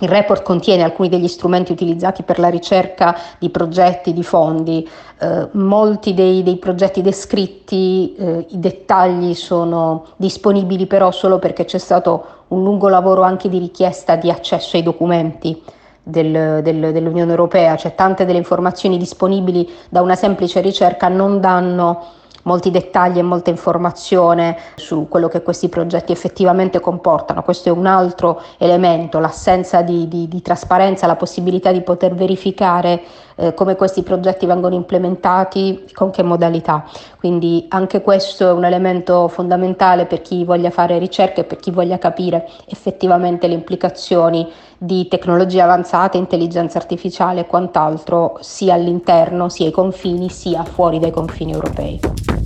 il 0.00 0.08
report 0.08 0.42
contiene 0.42 0.82
alcuni 0.82 1.08
degli 1.08 1.28
strumenti 1.28 1.72
utilizzati 1.72 2.22
per 2.22 2.38
la 2.38 2.48
ricerca 2.48 3.16
di 3.38 3.50
progetti, 3.50 4.12
di 4.12 4.22
fondi. 4.22 4.88
Eh, 5.18 5.48
molti 5.52 6.14
dei, 6.14 6.42
dei, 6.42 6.56
progetti 6.56 7.02
descritti, 7.02 8.14
eh, 8.14 8.46
i 8.48 8.58
dettagli 8.58 9.34
sono 9.34 10.06
disponibili 10.16 10.86
però 10.86 11.10
solo 11.10 11.38
perché 11.38 11.64
c'è 11.64 11.78
stato 11.78 12.24
un 12.48 12.62
lungo 12.62 12.88
lavoro 12.88 13.22
anche 13.22 13.48
di 13.48 13.58
richiesta 13.58 14.16
di 14.16 14.30
accesso 14.30 14.76
ai 14.76 14.82
documenti. 14.82 15.62
Del, 16.02 16.60
del, 16.62 16.92
dell'Unione 16.92 17.30
Europea, 17.30 17.76
cioè 17.76 17.94
tante 17.94 18.24
delle 18.24 18.38
informazioni 18.38 18.96
disponibili 18.96 19.68
da 19.90 20.00
una 20.00 20.16
semplice 20.16 20.60
ricerca 20.60 21.08
non 21.08 21.40
danno 21.40 22.19
molti 22.50 22.72
dettagli 22.72 23.18
e 23.18 23.22
molta 23.22 23.50
informazione 23.50 24.56
su 24.74 25.06
quello 25.08 25.28
che 25.28 25.40
questi 25.40 25.68
progetti 25.68 26.10
effettivamente 26.10 26.80
comportano. 26.80 27.44
Questo 27.44 27.68
è 27.68 27.72
un 27.72 27.86
altro 27.86 28.42
elemento, 28.58 29.20
l'assenza 29.20 29.82
di, 29.82 30.08
di, 30.08 30.26
di 30.26 30.42
trasparenza, 30.42 31.06
la 31.06 31.14
possibilità 31.14 31.70
di 31.70 31.82
poter 31.82 32.12
verificare 32.14 33.00
eh, 33.36 33.54
come 33.54 33.76
questi 33.76 34.02
progetti 34.02 34.46
vengono 34.46 34.74
implementati, 34.74 35.86
con 35.94 36.10
che 36.10 36.24
modalità. 36.24 36.84
Quindi 37.18 37.66
anche 37.68 38.02
questo 38.02 38.48
è 38.48 38.52
un 38.52 38.64
elemento 38.64 39.28
fondamentale 39.28 40.06
per 40.06 40.20
chi 40.20 40.44
voglia 40.44 40.70
fare 40.70 40.98
ricerche 40.98 41.42
e 41.42 41.44
per 41.44 41.58
chi 41.58 41.70
voglia 41.70 41.98
capire 41.98 42.48
effettivamente 42.66 43.46
le 43.46 43.54
implicazioni 43.54 44.50
di 44.76 45.08
tecnologie 45.08 45.60
avanzate, 45.60 46.16
intelligenza 46.16 46.78
artificiale 46.78 47.40
e 47.40 47.46
quant'altro 47.46 48.38
sia 48.40 48.74
all'interno, 48.74 49.48
sia 49.48 49.66
ai 49.66 49.72
confini, 49.72 50.30
sia 50.30 50.64
fuori 50.64 50.98
dai 50.98 51.10
confini 51.10 51.52
europei. 51.52 52.39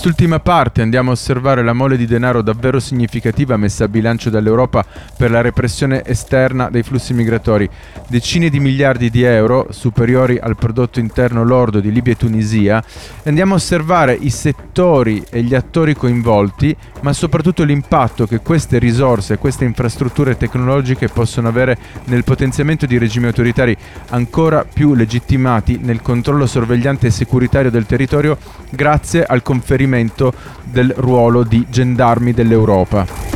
Quest'ultima 0.00 0.40
parte 0.40 0.80
andiamo 0.80 1.10
a 1.10 1.12
osservare 1.12 1.62
la 1.62 1.74
mole 1.74 1.98
di 1.98 2.06
denaro 2.06 2.40
davvero 2.40 2.80
significativa 2.80 3.58
messa 3.58 3.84
a 3.84 3.88
bilancio 3.88 4.30
dall'Europa 4.30 4.82
per 5.14 5.30
la 5.30 5.42
repressione 5.42 6.02
esterna 6.06 6.70
dei 6.70 6.82
flussi 6.82 7.12
migratori. 7.12 7.68
Decine 8.08 8.48
di 8.48 8.60
miliardi 8.60 9.10
di 9.10 9.22
euro, 9.24 9.66
superiori 9.68 10.38
al 10.38 10.56
prodotto 10.56 11.00
interno 11.00 11.44
lordo 11.44 11.80
di 11.80 11.92
Libia 11.92 12.14
e 12.14 12.16
Tunisia, 12.16 12.82
andiamo 13.24 13.52
a 13.52 13.56
osservare 13.56 14.16
i 14.18 14.30
settori 14.30 15.22
e 15.28 15.42
gli 15.42 15.54
attori 15.54 15.94
coinvolti, 15.94 16.74
ma 17.02 17.12
soprattutto 17.12 17.62
l'impatto 17.62 18.26
che 18.26 18.38
queste 18.38 18.78
risorse, 18.78 19.36
queste 19.36 19.66
infrastrutture 19.66 20.38
tecnologiche 20.38 21.08
possono 21.08 21.48
avere 21.48 21.76
nel 22.04 22.24
potenziamento 22.24 22.86
di 22.86 22.96
regimi 22.96 23.26
autoritari 23.26 23.76
ancora 24.08 24.64
più 24.64 24.94
legittimati 24.94 25.78
nel 25.82 26.00
controllo 26.00 26.46
sorvegliante 26.46 27.08
e 27.08 27.10
securitario 27.10 27.70
del 27.70 27.84
territorio 27.84 28.38
grazie 28.70 29.24
al 29.24 29.42
conflitto 29.42 29.68
conferimento 29.90 30.32
del 30.64 30.94
ruolo 30.96 31.42
di 31.42 31.66
gendarmi 31.68 32.32
dell'Europa. 32.32 33.28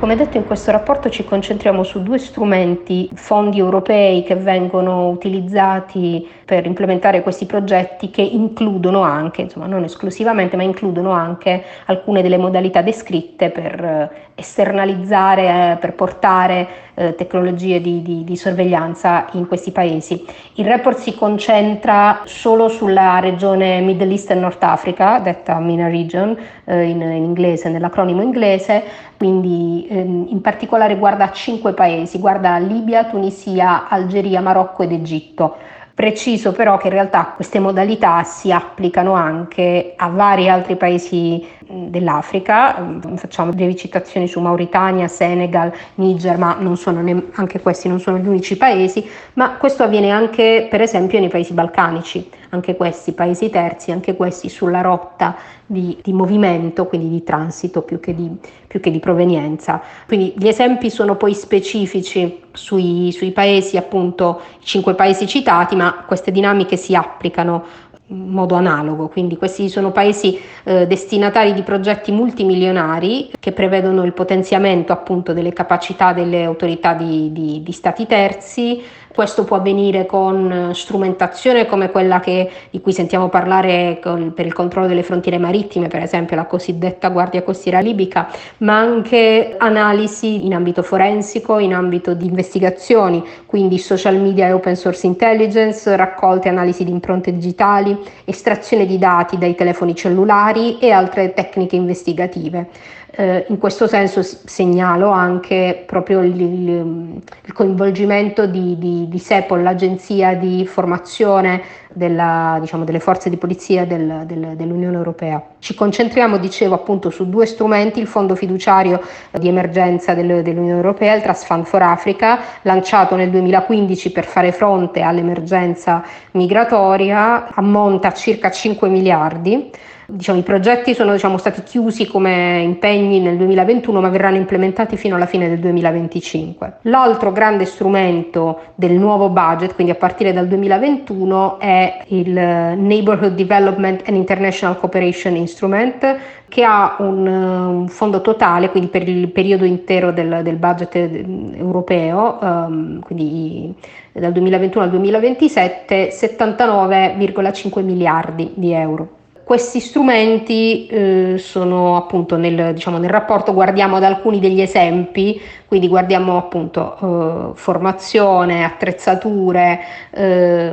Come 0.00 0.16
detto 0.16 0.36
in 0.36 0.44
questo 0.44 0.70
rapporto 0.70 1.08
ci 1.08 1.24
concentriamo 1.24 1.82
su 1.82 2.02
due 2.02 2.18
strumenti, 2.18 3.08
fondi 3.14 3.58
europei 3.58 4.22
che 4.22 4.34
vengono 4.34 5.08
utilizzati 5.08 6.28
per 6.44 6.66
implementare 6.66 7.22
questi 7.22 7.46
progetti 7.46 8.10
che 8.10 8.22
includono 8.22 9.02
anche, 9.02 9.42
insomma 9.42 9.66
non 9.66 9.84
esclusivamente, 9.84 10.56
ma 10.56 10.62
includono 10.62 11.10
anche 11.10 11.62
alcune 11.86 12.22
delle 12.22 12.36
modalità 12.36 12.82
descritte 12.82 13.50
per 13.50 13.84
eh, 13.84 14.10
esternalizzare, 14.34 15.72
eh, 15.72 15.76
per 15.76 15.94
portare 15.94 16.66
eh, 16.94 17.14
tecnologie 17.14 17.80
di, 17.80 18.02
di, 18.02 18.24
di, 18.24 18.36
sorveglianza 18.36 19.26
in 19.32 19.46
questi 19.46 19.70
paesi. 19.70 20.24
Il 20.54 20.66
report 20.66 20.98
si 20.98 21.14
concentra 21.14 22.20
solo 22.24 22.68
sulla 22.68 23.20
regione 23.20 23.80
Middle 23.80 24.10
East 24.10 24.30
e 24.30 24.34
North 24.34 24.62
Africa, 24.62 25.18
detta 25.20 25.58
MENA 25.58 25.88
Region 25.88 26.36
eh, 26.64 26.82
in, 26.82 27.00
in 27.00 27.24
inglese, 27.24 27.70
nell'acronimo 27.70 28.22
inglese, 28.22 28.82
quindi 29.16 29.86
ehm, 29.88 30.26
in 30.28 30.40
particolare 30.40 30.96
guarda 30.96 31.30
cinque 31.32 31.72
paesi, 31.72 32.18
guarda 32.18 32.58
Libia, 32.58 33.04
Tunisia, 33.04 33.88
Algeria, 33.88 34.40
Marocco 34.40 34.82
ed 34.82 34.92
Egitto. 34.92 35.56
Preciso 35.94 36.50
però 36.50 36.76
che 36.76 36.88
in 36.88 36.92
realtà 36.92 37.34
queste 37.36 37.60
modalità 37.60 38.24
si 38.24 38.50
applicano 38.50 39.12
anche 39.12 39.94
a 39.96 40.08
vari 40.08 40.48
altri 40.48 40.74
paesi 40.74 41.46
dell'Africa, 41.68 42.98
facciamo 43.16 43.52
brevi 43.52 43.76
citazioni 43.76 44.26
su 44.26 44.40
Mauritania, 44.40 45.08
Senegal, 45.08 45.72
Niger, 45.96 46.38
ma 46.38 46.56
ne- 46.56 47.24
anche 47.32 47.60
questi 47.60 47.88
non 47.88 48.00
sono 48.00 48.18
gli 48.18 48.26
unici 48.26 48.56
paesi, 48.56 49.06
ma 49.34 49.56
questo 49.56 49.82
avviene 49.82 50.10
anche 50.10 50.66
per 50.68 50.80
esempio 50.80 51.18
nei 51.20 51.28
paesi 51.28 51.52
balcanici, 51.52 52.28
anche 52.50 52.76
questi 52.76 53.12
paesi 53.12 53.50
terzi, 53.50 53.90
anche 53.90 54.14
questi 54.14 54.48
sulla 54.48 54.80
rotta 54.80 55.36
di, 55.66 55.98
di 56.02 56.12
movimento, 56.12 56.86
quindi 56.86 57.08
di 57.08 57.22
transito 57.22 57.82
più 57.82 57.98
che 58.00 58.14
di, 58.14 58.30
più 58.66 58.80
che 58.80 58.90
di, 58.90 59.00
provenienza. 59.00 59.80
Quindi 60.06 60.34
gli 60.36 60.48
esempi 60.48 60.90
sono 60.90 61.16
poi 61.16 61.34
specifici 61.34 62.42
sui, 62.52 63.10
sui 63.12 63.32
paesi, 63.32 63.76
appunto 63.76 64.40
i 64.60 64.64
cinque 64.64 64.94
paesi 64.94 65.26
citati, 65.26 65.74
ma 65.74 66.04
queste 66.06 66.30
dinamiche 66.30 66.76
si 66.76 66.94
applicano 66.94 67.64
modo 68.08 68.54
analogo, 68.54 69.08
quindi 69.08 69.36
questi 69.36 69.68
sono 69.68 69.90
paesi 69.90 70.38
eh, 70.64 70.86
destinatari 70.86 71.54
di 71.54 71.62
progetti 71.62 72.12
multimilionari 72.12 73.30
che 73.40 73.52
prevedono 73.52 74.04
il 74.04 74.12
potenziamento 74.12 74.92
appunto 74.92 75.32
delle 75.32 75.52
capacità 75.52 76.12
delle 76.12 76.44
autorità 76.44 76.92
di, 76.92 77.32
di, 77.32 77.62
di 77.62 77.72
stati 77.72 78.06
terzi, 78.06 78.82
questo 79.14 79.44
può 79.44 79.58
avvenire 79.58 80.06
con 80.06 80.72
strumentazione 80.74 81.66
come 81.66 81.90
quella 81.90 82.18
che, 82.18 82.50
di 82.70 82.80
cui 82.80 82.92
sentiamo 82.92 83.28
parlare 83.28 84.00
con, 84.02 84.32
per 84.34 84.44
il 84.44 84.52
controllo 84.52 84.88
delle 84.88 85.04
frontiere 85.04 85.38
marittime, 85.38 85.86
per 85.86 86.02
esempio 86.02 86.34
la 86.34 86.46
cosiddetta 86.46 87.10
Guardia 87.10 87.44
Costiera 87.44 87.78
Libica, 87.78 88.28
ma 88.58 88.76
anche 88.76 89.54
analisi 89.56 90.44
in 90.44 90.52
ambito 90.52 90.82
forensico, 90.82 91.60
in 91.60 91.74
ambito 91.74 92.12
di 92.12 92.26
investigazioni, 92.26 93.24
quindi 93.46 93.78
social 93.78 94.16
media 94.16 94.48
e 94.48 94.52
open 94.52 94.74
source 94.74 95.06
intelligence, 95.06 95.94
raccolte 95.94 96.48
e 96.48 96.50
analisi 96.50 96.82
di 96.82 96.90
impronte 96.90 97.32
digitali, 97.32 97.96
estrazione 98.24 98.84
di 98.84 98.98
dati 98.98 99.38
dai 99.38 99.54
telefoni 99.54 99.94
cellulari 99.94 100.78
e 100.80 100.90
altre 100.90 101.32
tecniche 101.34 101.76
investigative. 101.76 102.68
Eh, 103.16 103.46
in 103.48 103.58
questo 103.58 103.86
senso 103.86 104.22
segnalo 104.22 105.10
anche 105.10 105.84
proprio 105.86 106.20
il, 106.20 106.40
il, 106.40 107.22
il 107.44 107.52
coinvolgimento 107.52 108.44
di, 108.46 108.76
di, 108.76 109.06
di, 109.08 109.18
SEPOL, 109.20 109.62
l'agenzia 109.62 110.34
di 110.34 110.66
formazione 110.66 111.62
della, 111.92 112.58
diciamo, 112.60 112.82
delle 112.82 112.98
forze 112.98 113.30
di 113.30 113.36
polizia 113.36 113.86
del, 113.86 114.24
del, 114.26 114.56
dell'Unione 114.56 114.96
Europea. 114.96 115.40
Ci 115.60 115.74
concentriamo, 115.74 116.38
dicevo, 116.38 116.74
appunto 116.74 117.10
su 117.10 117.28
due 117.28 117.46
strumenti, 117.46 118.00
il 118.00 118.08
fondo 118.08 118.34
fiduciario 118.34 119.00
di 119.30 119.46
emergenza 119.46 120.12
del, 120.12 120.42
dell'Unione 120.42 120.76
Europea, 120.76 121.14
il 121.14 121.22
Trust 121.22 121.46
Fund 121.46 121.66
for 121.66 121.82
Africa, 121.82 122.40
lanciato 122.62 123.14
nel 123.14 123.30
2015 123.30 124.10
per 124.10 124.24
fare 124.24 124.50
fronte 124.50 125.02
all'emergenza 125.02 126.02
migratoria, 126.32 127.46
ammonta 127.54 128.08
a 128.08 128.12
circa 128.12 128.50
5 128.50 128.88
miliardi. 128.88 129.70
Diciamo, 130.06 130.38
I 130.38 130.42
progetti 130.42 130.94
sono 130.94 131.12
diciamo, 131.12 131.38
stati 131.38 131.62
chiusi 131.62 132.06
come 132.06 132.60
impegni 132.60 133.20
nel 133.20 133.38
2021 133.38 134.00
ma 134.00 134.08
verranno 134.10 134.36
implementati 134.36 134.96
fino 134.98 135.16
alla 135.16 135.26
fine 135.26 135.48
del 135.48 135.58
2025. 135.60 136.78
L'altro 136.82 137.32
grande 137.32 137.64
strumento 137.64 138.72
del 138.74 138.92
nuovo 138.92 139.30
budget, 139.30 139.74
quindi 139.74 139.92
a 139.92 139.96
partire 139.96 140.34
dal 140.34 140.46
2021, 140.46 141.58
è 141.58 142.04
il 142.08 142.30
Neighborhood 142.30 143.34
Development 143.34 144.02
and 144.06 144.16
International 144.16 144.78
Cooperation 144.78 145.36
Instrument 145.36 146.16
che 146.48 146.62
ha 146.62 146.96
un, 146.98 147.26
un 147.26 147.88
fondo 147.88 148.20
totale, 148.20 148.70
quindi 148.70 148.88
per 148.88 149.08
il 149.08 149.28
periodo 149.30 149.64
intero 149.64 150.12
del, 150.12 150.40
del 150.42 150.56
budget 150.56 150.94
europeo, 150.94 152.38
um, 152.40 153.00
quindi 153.00 153.74
dal 154.12 154.30
2021 154.32 154.84
al 154.84 154.90
2027, 154.90 156.10
79,5 156.10 157.82
miliardi 157.82 158.52
di 158.54 158.72
euro. 158.72 159.22
Questi 159.44 159.78
strumenti 159.78 160.86
eh, 160.86 161.34
sono 161.36 161.96
appunto 161.96 162.38
nel, 162.38 162.72
diciamo, 162.72 162.96
nel, 162.96 163.10
rapporto, 163.10 163.52
guardiamo 163.52 163.96
ad 163.96 164.02
alcuni 164.02 164.40
degli 164.40 164.62
esempi, 164.62 165.38
quindi 165.66 165.86
guardiamo 165.86 166.38
appunto 166.38 167.52
eh, 167.52 167.54
formazione, 167.54 168.64
attrezzature, 168.64 169.80
eh, 170.12 170.72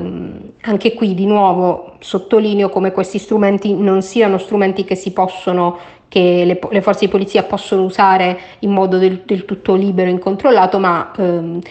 anche 0.62 0.94
qui 0.94 1.14
di 1.14 1.26
nuovo 1.26 1.96
sottolineo 2.00 2.70
come 2.70 2.94
questi 2.94 3.18
strumenti 3.18 3.74
non 3.74 4.02
siano 4.02 4.38
strumenti 4.38 4.86
che 4.86 4.96
si 4.96 5.12
possono 5.12 5.78
che 6.12 6.44
le, 6.46 6.60
le, 6.70 6.82
forze 6.82 7.06
di 7.06 7.12
polizia 7.12 7.44
possono 7.44 7.84
usare 7.84 8.38
in 8.60 8.72
modo 8.72 8.98
del, 8.98 9.22
del 9.26 9.46
tutto 9.46 9.76
libero 9.76 10.10
e 10.10 10.12
incontrollato, 10.12 10.78
ma 10.78 11.10
ehm, 11.18 11.62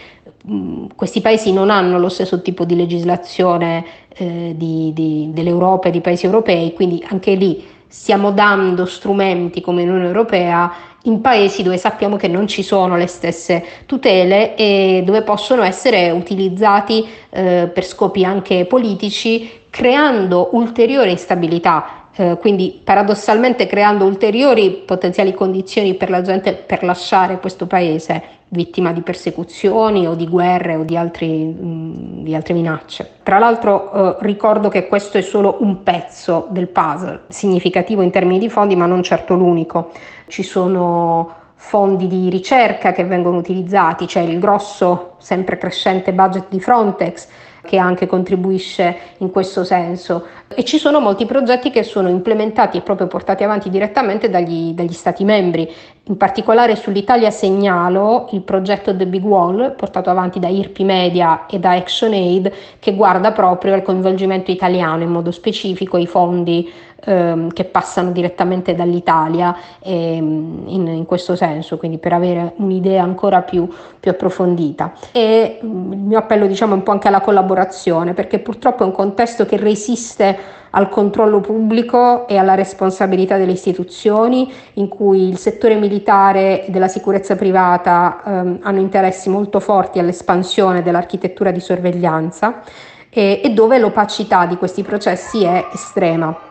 questi 0.95 1.21
paesi 1.21 1.53
non 1.53 1.69
hanno 1.69 1.99
lo 1.99 2.09
stesso 2.09 2.41
tipo 2.41 2.65
di 2.65 2.75
legislazione 2.75 3.85
eh, 4.09 4.53
di, 4.55 4.91
di, 4.93 5.29
dell'Europa 5.31 5.89
e 5.89 5.91
di 5.91 6.01
paesi 6.01 6.25
europei, 6.25 6.73
quindi 6.73 7.03
anche 7.07 7.35
lì 7.35 7.63
stiamo 7.87 8.31
dando 8.31 8.85
strumenti 8.85 9.61
come 9.61 9.83
Unione 9.83 10.05
Europea 10.05 10.73
in 11.03 11.19
paesi 11.21 11.61
dove 11.61 11.77
sappiamo 11.77 12.15
che 12.15 12.27
non 12.27 12.47
ci 12.47 12.63
sono 12.63 12.95
le 12.95 13.07
stesse 13.07 13.63
tutele 13.85 14.55
e 14.55 15.03
dove 15.05 15.23
possono 15.23 15.63
essere 15.63 16.09
utilizzati 16.09 17.05
eh, 17.29 17.69
per 17.71 17.85
scopi 17.85 18.23
anche 18.23 18.65
politici, 18.65 19.49
creando 19.69 20.49
ulteriore 20.53 21.11
instabilità 21.11 22.00
eh, 22.21 22.37
quindi 22.37 22.79
paradossalmente 22.83 23.65
creando 23.65 24.05
ulteriori 24.05 24.83
potenziali 24.85 25.33
condizioni 25.33 25.95
per 25.95 26.11
la 26.11 26.21
gente 26.21 26.53
per 26.53 26.83
lasciare 26.83 27.39
questo 27.39 27.65
paese 27.65 28.21
vittima 28.49 28.91
di 28.91 29.01
persecuzioni 29.01 30.05
o 30.05 30.13
di 30.13 30.27
guerre 30.27 30.75
o 30.75 30.83
di, 30.83 30.95
altri, 30.95 31.45
mh, 31.45 31.65
mm, 31.65 32.23
di 32.23 32.35
altre 32.35 32.53
minacce. 32.53 33.09
Tra 33.23 33.39
l'altro 33.39 33.91
eh, 33.91 34.15
ricordo 34.19 34.69
che 34.69 34.87
questo 34.87 35.17
è 35.17 35.21
solo 35.21 35.57
un 35.61 35.81
pezzo 35.81 36.45
del 36.51 36.67
puzzle, 36.67 37.21
significativo 37.29 38.03
in 38.03 38.11
termini 38.11 38.37
di 38.37 38.49
fondi 38.49 38.75
ma 38.75 38.85
non 38.85 39.01
certo 39.01 39.33
l'unico. 39.33 39.89
Ci 40.27 40.43
sono 40.43 41.39
fondi 41.55 42.05
di 42.05 42.29
ricerca 42.29 42.91
che 42.91 43.03
vengono 43.03 43.37
utilizzati, 43.37 44.05
c'è 44.05 44.21
il 44.21 44.37
grosso, 44.37 45.15
sempre 45.17 45.57
crescente 45.57 46.13
budget 46.13 46.45
di 46.49 46.59
Frontex 46.59 47.27
che 47.63 47.77
anche 47.77 48.07
contribuisce 48.07 48.97
in 49.17 49.29
questo 49.29 49.63
senso 49.63 50.25
e 50.47 50.63
ci 50.63 50.77
sono 50.77 50.99
molti 50.99 51.25
progetti 51.25 51.69
che 51.69 51.83
sono 51.83 52.09
implementati 52.09 52.77
e 52.77 52.81
proprio 52.81 53.07
portati 53.07 53.43
avanti 53.43 53.69
direttamente 53.69 54.29
dagli, 54.29 54.73
dagli 54.73 54.93
Stati 54.93 55.23
membri. 55.23 55.69
In 56.05 56.17
particolare 56.17 56.75
sull'Italia 56.75 57.29
segnalo 57.29 58.27
il 58.31 58.41
progetto 58.41 58.95
The 58.95 59.05
Big 59.05 59.23
Wall 59.23 59.75
portato 59.75 60.09
avanti 60.09 60.39
da 60.39 60.47
IRPI 60.47 60.83
Media 60.83 61.45
e 61.45 61.59
da 61.59 61.71
ActionAid 61.71 62.51
che 62.79 62.95
guarda 62.95 63.31
proprio 63.31 63.73
al 63.73 63.83
coinvolgimento 63.83 64.51
italiano 64.51 65.03
in 65.03 65.09
modo 65.09 65.31
specifico, 65.31 65.97
i 65.97 66.07
fondi 66.07 66.69
ehm, 67.03 67.51
che 67.51 67.65
passano 67.65 68.11
direttamente 68.11 68.75
dall'Italia 68.75 69.55
ehm, 69.79 70.63
in, 70.67 70.87
in, 70.87 71.05
questo 71.05 71.35
senso, 71.35 71.77
quindi 71.77 71.97
per 71.97 72.13
avere 72.13 72.53
un'idea 72.57 73.03
ancora 73.03 73.41
più, 73.41 73.67
più 73.99 74.11
approfondita. 74.11 74.93
E 75.11 75.59
mm, 75.63 75.91
il 75.93 75.99
mio 75.99 76.17
appello 76.17 76.47
diciamo 76.47 76.73
un 76.73 76.83
po' 76.83 76.91
anche 76.91 77.07
alla 77.07 77.21
collaborazione, 77.21 78.13
perché 78.13 78.39
purtroppo 78.39 78.83
è 78.83 78.85
un 78.85 78.91
contesto 78.91 79.45
che 79.45 79.57
resiste 79.57 80.59
al 80.71 80.87
controllo 80.87 81.41
pubblico 81.41 82.27
e 82.27 82.37
alla 82.37 82.55
responsabilità 82.55 83.37
delle 83.37 83.51
istituzioni, 83.51 84.51
in 84.75 84.87
cui 84.87 85.27
il 85.27 85.37
settore 85.37 85.75
militare 85.75 86.65
e 86.65 86.71
della 86.71 86.87
sicurezza 86.87 87.35
privata 87.35 88.21
ehm, 88.25 88.59
hanno 88.61 88.79
interessi 88.79 89.29
molto 89.29 89.59
forti 89.59 89.99
all'espansione 89.99 90.81
dell'architettura 90.81 91.51
di 91.51 91.59
sorveglianza 91.59 92.61
e, 93.09 93.41
e 93.43 93.49
dove 93.49 93.77
l'opacità 93.77 94.45
di 94.45 94.55
questi 94.55 94.83
processi 94.83 95.43
è 95.43 95.67
estrema. 95.73 96.50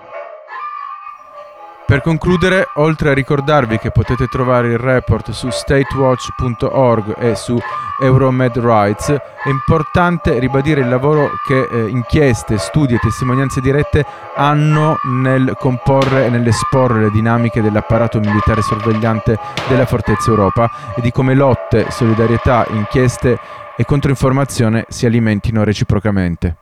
Per 1.91 2.03
concludere, 2.03 2.69
oltre 2.75 3.11
a 3.11 3.15
ricordarvi 3.15 3.79
che 3.79 3.91
potete 3.91 4.29
trovare 4.29 4.69
il 4.69 4.79
report 4.79 5.33
su 5.33 5.51
statewatch.org 5.51 7.17
e 7.19 7.35
su 7.35 7.59
Euromed 8.01 8.57
Rights, 8.59 9.09
è 9.11 9.49
importante 9.49 10.39
ribadire 10.39 10.83
il 10.83 10.89
lavoro 10.89 11.33
che 11.45 11.67
eh, 11.69 11.89
inchieste, 11.89 12.59
studi 12.59 12.95
e 12.95 12.99
testimonianze 12.99 13.61
dirette 13.61 14.07
hanno 14.37 14.99
nel 15.03 15.57
comporre 15.59 16.27
e 16.27 16.31
nell'esporre 16.31 17.01
le 17.01 17.11
dinamiche 17.11 17.61
dell'apparato 17.61 18.21
militare 18.21 18.63
sorvegliante 18.63 19.37
della 19.67 19.85
Fortezza 19.85 20.31
Europa 20.31 20.71
e 20.95 21.01
di 21.01 21.11
come 21.11 21.35
lotte, 21.35 21.91
solidarietà, 21.91 22.67
inchieste 22.71 23.37
e 23.77 23.85
controinformazione 23.85 24.85
si 24.89 25.07
alimentino 25.07 25.65
reciprocamente. 25.65 26.57